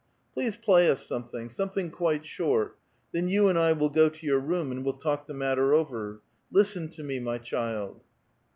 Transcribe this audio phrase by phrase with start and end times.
[0.33, 2.75] Please play us something— some thing quite short;
[3.11, 6.21] then you and I will go to your room, and we'll talk the matter over.
[6.49, 8.01] Listen to me, m^' child."